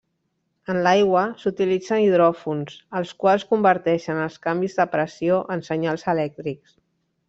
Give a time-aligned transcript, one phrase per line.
[0.73, 6.79] En l'aigua, s'utilitzen hidròfons, els quals converteixen els canvis de pressió en senyals elèctrics.